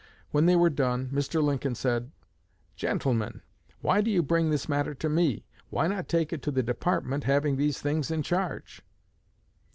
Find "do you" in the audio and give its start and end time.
4.01-4.23